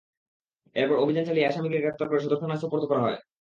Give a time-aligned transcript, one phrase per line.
[0.75, 3.17] এরপর অভিযান চালিয়ে আসামিকে গ্রেপ্তার করে সদর থানায় সোপর্দ করা হয়।